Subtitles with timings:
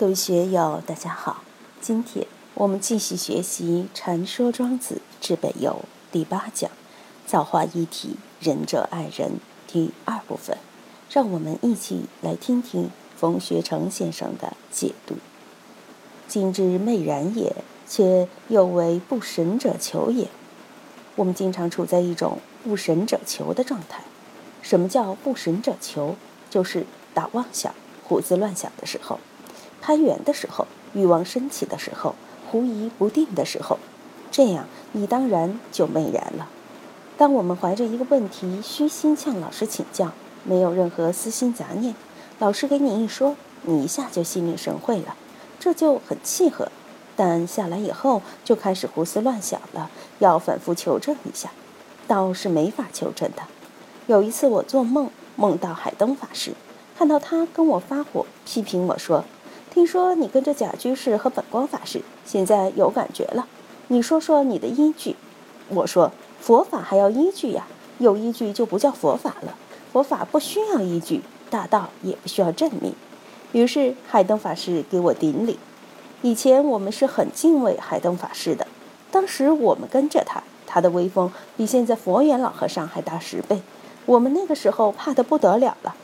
[0.00, 1.42] 各位学友，大家好。
[1.78, 5.72] 今天我们继续学习《禅说庄子治北游》
[6.10, 6.70] 第八讲
[7.28, 9.32] “造化一体，仁者爱人”
[9.68, 10.56] 第二部分。
[11.10, 15.16] 让我们一起来听听冯学成先生的解读。
[16.26, 17.54] 今之昧然也，
[17.86, 20.28] 且又为不神者求也。
[21.14, 24.02] 我们经常处在一种不神者求的状态。
[24.62, 26.16] 什么叫不神者求？
[26.48, 29.20] 就是打妄想、胡思乱想的时候。
[29.80, 32.14] 攀缘的时候，欲望升起的时候，
[32.50, 33.78] 狐疑不定的时候，
[34.30, 36.48] 这样你当然就昧然了。
[37.16, 40.12] 当我们怀着一个问题，虚心向老师请教，
[40.44, 41.94] 没有任何私心杂念，
[42.38, 45.16] 老师给你一说，你一下就心领神会了，
[45.58, 46.72] 这就很契合。
[47.16, 51.50] 但下来以后就开始胡思乱想了，要反复求证一下，
[52.08, 53.42] 倒是没法求证的。
[54.06, 56.52] 有一次我做梦，梦到海灯法师，
[56.96, 59.24] 看到他跟我发火，批评我说。
[59.70, 63.46] 听说你跟着贾居士和本光法师，现在有感觉了，
[63.86, 65.14] 你说说你的依据。
[65.68, 69.56] 我说佛法还要依据呀，有依据就不叫佛法了。
[69.92, 72.94] 佛法不需要依据，大道也不需要证明。
[73.52, 75.56] 于是海灯法师给我顶礼。
[76.22, 78.66] 以前我们是很敬畏海灯法师的，
[79.12, 83.62] 当时我们跟着他，他的威风比现在佛缘老和尚还大十倍，
[84.06, 85.94] 我们那个时候怕得不得了了。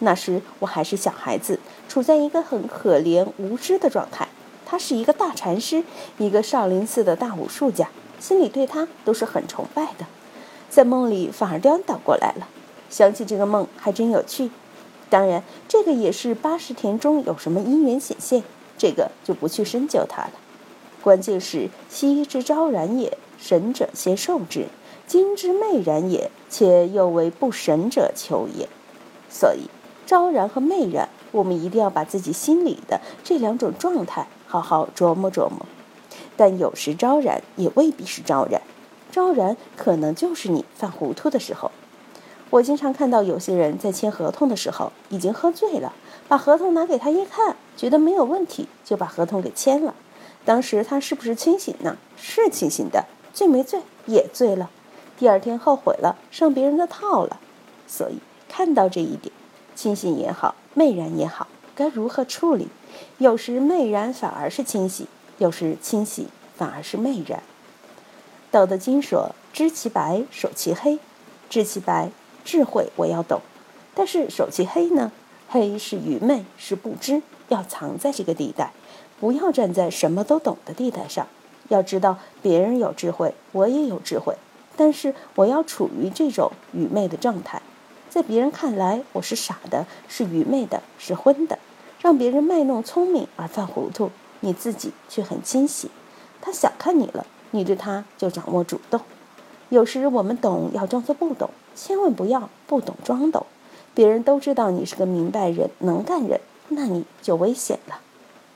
[0.00, 4.28] 那时我还是小孩子，处在一个很可怜无知的状态。
[4.66, 5.84] 他是一个大禅师，
[6.18, 10.06] 一个少林寺的大武术家，心里对他都是很崇拜的。
[10.68, 12.48] 在梦里反而颠倒过来了。
[12.90, 14.50] 想起这个梦还真有趣。
[15.10, 18.42] 当然，这个也是八十田中有什么因缘显现，
[18.76, 20.32] 这个就不去深究它了。
[21.02, 24.62] 关键是昔之昭然也，神者先受之；
[25.06, 28.68] 今之昧然也，且又为不神者求也。
[29.28, 29.68] 所以。
[30.06, 35.66] 昭然和媚然，我们一定要把自己心里的这两种状态好好琢磨琢磨。
[36.36, 38.60] 但有时昭然也未必是昭然，
[39.10, 41.70] 昭然可能就是你犯糊涂的时候。
[42.50, 45.92] 我经常看到有些人在签合同的时候已经喝醉了，
[46.28, 49.94] 把合同拿给他一看，觉得没有问题，就把合同给签了。
[50.44, 51.96] 当时他是不是清醒呢？
[52.16, 54.70] 是清醒的，醉没醉也醉了。
[55.16, 57.40] 第二天后悔了，上别人的套了。
[57.86, 59.32] 所以看到这一点。
[59.74, 62.68] 清醒也好，昧然也好，该如何处理？
[63.18, 65.06] 有时昧然反而是清醒，
[65.38, 67.42] 有时清醒反而是昧然。
[68.50, 70.98] 道德经说：“知其白，守其黑。”
[71.50, 72.10] 知其白，
[72.44, 73.40] 智慧我要懂；
[73.94, 75.12] 但是守其黑呢？
[75.48, 78.72] 黑是愚昧，是不知，要藏在这个地带，
[79.20, 81.26] 不要站在什么都懂的地带上。
[81.68, 84.36] 要知道，别人有智慧，我也有智慧，
[84.76, 87.62] 但是我要处于这种愚昧的状态。
[88.14, 91.58] 在别人看来，我是傻的，是愚昧的，是昏的，
[92.00, 95.90] 让别人卖弄聪明而犯糊涂，你自己却很清醒。
[96.40, 99.00] 他小看你了，你对他就掌握主动。
[99.68, 103.44] 有时我们懂要装作不懂，千万不要不懂装懂。
[103.94, 107.98] 别人都知道你是个明白人、能干人，那你就危险了。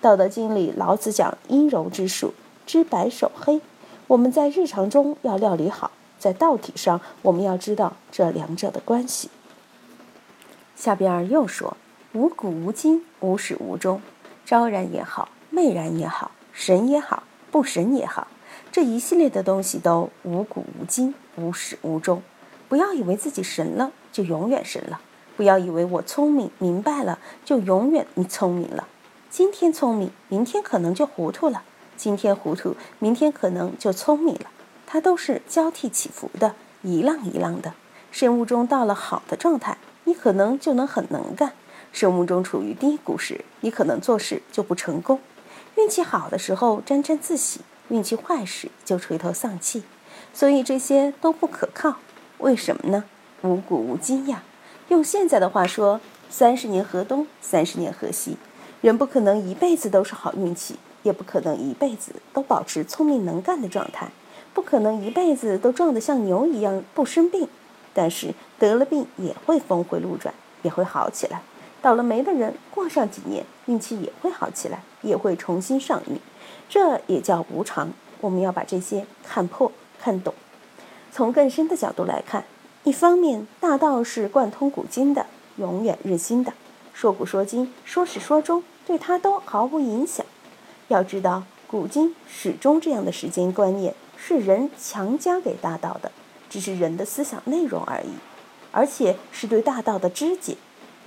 [0.00, 2.34] 道德经里老子讲阴柔之术，
[2.66, 3.60] 知白守黑。
[4.08, 9.30] 我们在日常中要料理好，在道体上我们要知道这两者的关系。
[10.76, 11.76] 下边又说
[12.12, 14.00] ：“无古无今，无始无终。
[14.44, 18.26] 昭然也好，昧然也好，神也好，不神也好，
[18.70, 22.22] 这一系列的东西都无古无今，无始无终。
[22.68, 25.00] 不要以为自己神了就永远神了，
[25.36, 28.88] 不要以为我聪明明白了就永远你聪明了。
[29.30, 31.62] 今天聪明，明天可能就糊涂了；
[31.96, 34.46] 今天糊涂，明天可能就聪明了。
[34.86, 37.74] 它都是交替起伏的，一浪一浪的。
[38.10, 41.52] 生物钟到了好的状态。”你可能就能很能干，
[41.92, 45.20] 生物钟处于低谷时，你可能做事就不成功。
[45.76, 49.82] 运气好的时候沾沾自喜，运气坏时就垂头丧气。
[50.32, 51.96] 所以这些都不可靠。
[52.38, 53.04] 为什么呢？
[53.42, 54.42] 无古无今呀。
[54.88, 58.36] 用现在的话说，三十年河东，三十年河西。
[58.80, 64.10] 人不可能一辈子都是好运气，也不可能一辈子都保持聪明能干的状态，
[64.52, 67.48] 不可能一辈子都壮得像牛一样不生病。
[67.94, 71.40] 但是得了病也会峰回路转，也会好起来。
[71.80, 76.18] 倒了霉的人过上几年，运气也会好起来，也会重新上运。
[76.68, 77.90] 这也叫无常。
[78.20, 79.70] 我们要把这些看破、
[80.00, 80.34] 看懂。
[81.12, 82.44] 从更深的角度来看，
[82.84, 85.26] 一方面大道是贯通古今的，
[85.56, 86.54] 永远日新的，
[86.92, 90.24] 说古说今，说始说终，对它都毫无影响。
[90.88, 96.10] 要知道，古今始终这样的时间观念是人强加给大道的。
[96.54, 98.10] 只是人的思想内容而已，
[98.70, 100.56] 而且是对大道的肢解。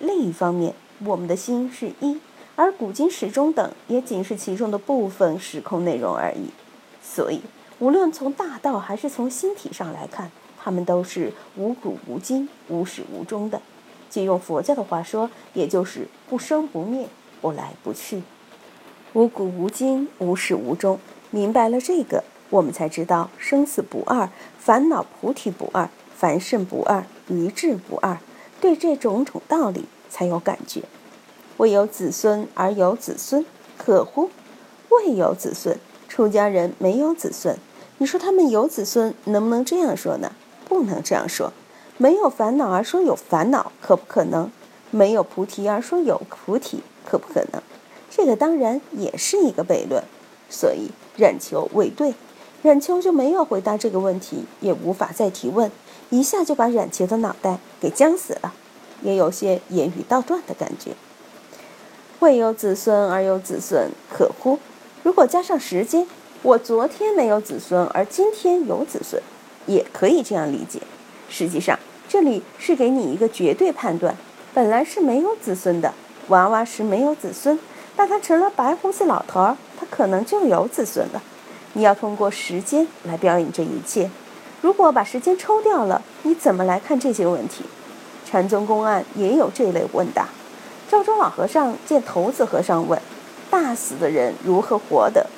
[0.00, 0.74] 另一方面，
[1.04, 2.18] 我们的心是一，
[2.56, 6.50] 而古今时中等也仅是其中的部分时空内容而已。
[7.00, 7.40] 所以，
[7.78, 13.62] 无论从大道还是从心体上来看，它们都是无古无今、无始无终的。
[14.10, 17.06] 借用佛教的话说，也就是不生不灭、
[17.40, 18.24] 不来不去。
[19.12, 20.98] 无古无今，无始无终。
[21.30, 28.18] 明白了这个，我们才知道生死不二，烦恼菩提不二，凡圣不二，愚智不二。
[28.60, 30.82] 对这种种道理才有感觉。
[31.58, 33.44] 未有子孙而有子孙，
[33.76, 34.30] 可乎？
[34.90, 35.78] 未有子孙，
[36.08, 37.56] 出家人没有子孙。
[37.98, 40.32] 你说他们有子孙，能不能这样说呢？
[40.68, 41.52] 不能这样说。
[41.96, 44.50] 没有烦恼而说有烦恼，可不可能？
[44.90, 47.62] 没有菩提而说有菩提，可不可能？
[48.10, 50.02] 这个当然也是一个悖论，
[50.48, 52.14] 所以冉求未对，
[52.62, 55.70] 冉秋就没有回答这个问题，也无法再提问，
[56.10, 58.52] 一下就把冉求的脑袋给僵死了，
[59.02, 60.92] 也有些言语道断的感觉。
[62.18, 64.58] 未有子孙而有子孙，可乎？
[65.04, 66.04] 如果加上时间，
[66.42, 69.22] 我昨天没有子孙，而今天有子孙，
[69.66, 70.80] 也可以这样理解。
[71.28, 71.78] 实际上，
[72.08, 74.16] 这里是给你一个绝对判断，
[74.52, 75.94] 本来是没有子孙的，
[76.26, 77.56] 娃娃时没有子孙。
[77.94, 81.22] 但他成了白胡子老头儿，他可能就有子孙了。
[81.78, 84.10] 你要通过时间来表演这一切。
[84.60, 87.62] 如果把时间抽掉了，你怎么来看这些问题？
[88.26, 90.26] 禅宗公案也有这类问答。
[90.90, 93.00] 赵州老和尚见头子和尚问
[93.48, 95.28] ：“大死的人如何活的？”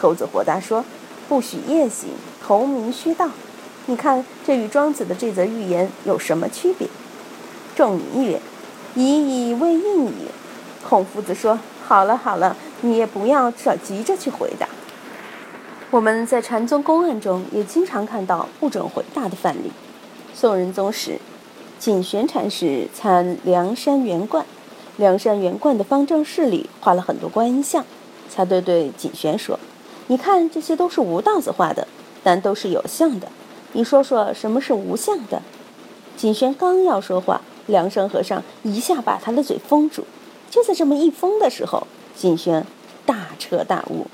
[0.00, 0.82] 头子回答说
[1.28, 2.08] ：“不许夜行，
[2.42, 3.28] 头明须道。”
[3.84, 6.88] 你看这与庄子的这则寓言有什么区别？
[7.76, 8.40] 仲尼曰
[8.96, 10.30] ：“已矣，未应矣。”
[10.88, 11.58] 孔夫子说。
[11.86, 14.68] 好了好了，你也不要着急着去回答。
[15.92, 19.72] 我们在禅宗公案中也经常看到不准回答的范例。
[20.32, 21.18] 宋仁宗时，
[21.80, 24.46] 景玄禅师参梁山圆观，
[24.96, 27.84] 梁山圆观的方正室里画了很多观音像，
[28.28, 29.58] 才对对景玄说
[30.06, 31.88] ：“你看这些都是吴道子画的，
[32.22, 33.26] 但都是有像的。
[33.72, 35.42] 你说说什么是无相的？”
[36.16, 40.04] 景玄刚要说话，梁山和尚一下把他的嘴封住。
[40.48, 42.64] 就在这么一封的时候，景玄
[43.04, 44.06] 大彻大悟，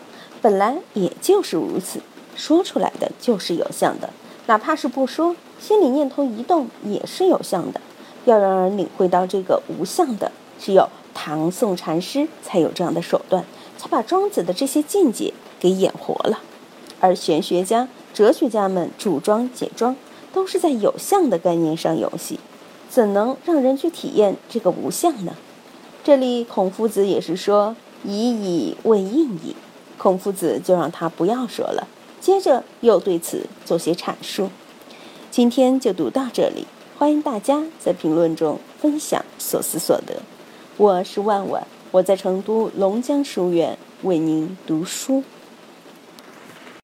[0.47, 1.99] 本来也就是如此，
[2.37, 4.11] 说出来的就是有相的，
[4.47, 7.81] 哪怕是不说，心里念头一动也是有相的。
[8.27, 13.45] 要让人领会到这个无相的，只有唐宋禅师才有这样的手段，
[13.77, 16.39] 才把庄子的这些境界给演活了。
[17.01, 19.97] 而玄学家、哲学家们主庄解庄，
[20.33, 22.39] 都是在有相的概念上游戏，
[22.89, 25.35] 怎能让人去体验这个无相呢？
[26.05, 27.75] 这里孔夫子也是说
[28.07, 29.57] “以矣，未应矣”，
[30.07, 31.89] 孔夫子就让他不要说了，
[32.21, 34.51] 接着又对此做些阐述。
[35.33, 36.65] 今天就读到这里，
[36.97, 40.23] 欢迎大家在评论中分享所思所得。
[40.77, 45.25] 我是万万，我在成都龙江书院为您读书。